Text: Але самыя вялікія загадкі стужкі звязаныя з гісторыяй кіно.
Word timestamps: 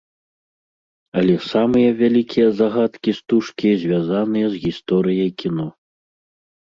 Але 1.21 1.35
самыя 1.53 1.89
вялікія 2.01 2.47
загадкі 2.61 3.11
стужкі 3.21 3.69
звязаныя 3.85 4.47
з 4.55 4.67
гісторыяй 4.67 5.31
кіно. 5.43 5.67